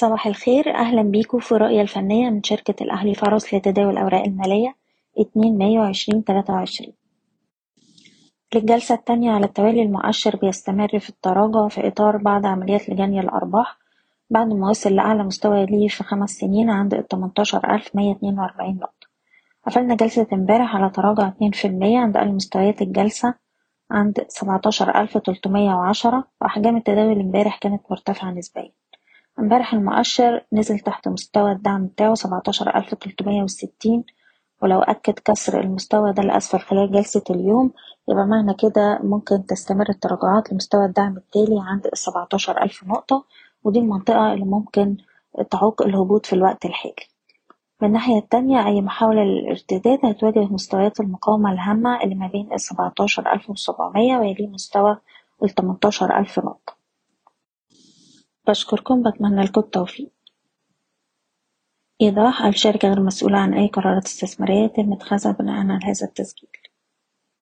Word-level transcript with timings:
صباح 0.00 0.26
الخير. 0.26 0.74
أهلا 0.74 1.02
بيكم 1.02 1.38
في 1.38 1.52
الرؤية 1.52 1.82
الفنية 1.82 2.30
من 2.30 2.42
شركة 2.42 2.82
الأهلي 2.84 3.14
فارس 3.14 3.54
لتداول 3.54 3.90
الأوراق 3.92 4.24
المالية 4.24 4.76
اتنين 5.18 5.58
مايو 5.58 5.82
عشرين 5.82 6.24
تلاتة 6.24 6.52
وعشرين. 6.52 6.92
للجلسة 8.54 8.94
التانية 8.94 9.30
على 9.30 9.46
التوالي 9.46 9.82
المؤشر 9.82 10.36
بيستمر 10.36 10.98
في 10.98 11.08
التراجع 11.08 11.68
في 11.68 11.86
إطار 11.86 12.16
بعض 12.16 12.46
عمليات 12.46 12.88
لجني 12.88 13.20
الأرباح 13.20 13.78
بعد 14.30 14.46
ما 14.46 14.70
وصل 14.70 14.94
لأعلى 14.94 15.22
مستوى 15.22 15.66
ليه 15.66 15.88
في 15.88 16.04
خمس 16.04 16.30
سنين 16.30 16.70
عند 16.70 16.94
التمنتاشر 16.94 17.74
ألف 17.74 17.96
مية 17.96 18.12
اتنين 18.12 18.38
وأربعين 18.38 18.76
نقطة. 18.76 19.06
قفلنا 19.66 19.94
جلسة 19.94 20.26
امبارح 20.32 20.76
على 20.76 20.90
تراجع 20.90 21.28
اتنين 21.28 21.50
في 21.50 21.66
المية 21.66 21.98
عند 21.98 22.16
أقل 22.16 22.32
مستويات 22.32 22.82
الجلسة 22.82 23.34
عند 23.90 24.24
سبعتاشر 24.28 25.00
ألف 25.00 25.18
تلتمية 25.18 25.74
وعشرة 25.74 26.24
وأحجام 26.40 26.76
التداول 26.76 27.20
امبارح 27.20 27.58
كانت 27.58 27.82
مرتفعة 27.90 28.30
نسبيا. 28.30 28.79
امبارح 29.40 29.74
المؤشر 29.74 30.44
نزل 30.52 30.78
تحت 30.78 31.08
مستوى 31.08 31.52
الدعم 31.52 31.86
بتاعه 31.86 32.14
سبعتاشر 32.14 32.76
ألف 32.76 32.94
تلتمية 32.94 33.42
وستين 33.42 34.04
ولو 34.62 34.80
أكد 34.82 35.14
كسر 35.18 35.60
المستوى 35.60 36.12
ده 36.12 36.22
لأسفل 36.22 36.58
خلال 36.58 36.92
جلسة 36.92 37.22
اليوم 37.30 37.72
يبقى 38.08 38.26
معنى 38.26 38.54
كده 38.54 38.98
ممكن 39.02 39.46
تستمر 39.46 39.88
التراجعات 39.88 40.52
لمستوى 40.52 40.84
الدعم 40.84 41.16
التالي 41.16 41.56
عند 41.60 41.86
السبعتاشر 41.86 42.62
ألف 42.62 42.84
نقطة 42.84 43.24
ودي 43.64 43.78
المنطقة 43.78 44.32
اللي 44.32 44.44
ممكن 44.44 44.96
تعوق 45.50 45.82
الهبوط 45.82 46.26
في 46.26 46.32
الوقت 46.32 46.64
الحالي. 46.66 46.94
من 47.82 47.88
الناحية 47.88 48.18
التانية 48.18 48.66
أي 48.66 48.80
محاولة 48.80 49.22
للارتداد 49.24 49.98
هتواجه 50.06 50.38
مستويات 50.52 51.00
المقاومة 51.00 51.52
الهامة 51.52 52.02
اللي 52.02 52.14
ما 52.14 52.26
بين 52.26 52.52
السبعتاشر 52.52 53.32
ألف 53.32 53.50
وسبعمية 53.50 54.18
ويليه 54.18 54.48
مستوى 54.48 54.96
التمنتاشر 55.42 56.18
ألف 56.18 56.38
نقطة. 56.38 56.79
بشكركم 58.50 59.02
بتمنى 59.02 59.42
لكم 59.42 59.60
التوفيق. 59.60 60.12
إيضاح 62.02 62.42
الشركة 62.42 62.88
غير 62.88 63.00
مسؤولة 63.00 63.38
عن 63.38 63.54
أي 63.54 63.66
قرارات 63.66 64.04
استثمارية 64.06 64.64
يتم 64.64 64.92
اتخاذها 64.92 65.32
بناء 65.32 65.54
على 65.56 65.84
هذا 65.84 66.06
التسجيل. 66.06 66.50